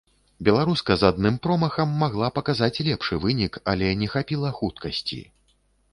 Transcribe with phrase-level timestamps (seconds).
[0.45, 5.25] Беларуска з адным промахам магла паказаць лепшы вынік, але не хапіла хуткасці.